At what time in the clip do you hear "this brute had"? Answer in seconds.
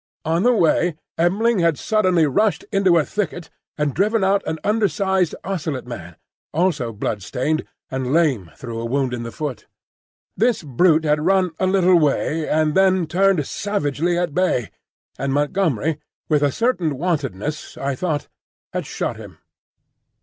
10.35-11.23